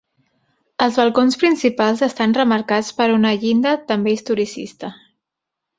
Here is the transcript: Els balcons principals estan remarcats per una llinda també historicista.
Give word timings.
Els 0.85 0.95
balcons 1.01 1.37
principals 1.43 2.03
estan 2.09 2.33
remarcats 2.39 2.91
per 3.03 3.09
una 3.19 3.37
llinda 3.45 3.79
també 3.95 4.17
historicista. 4.19 4.95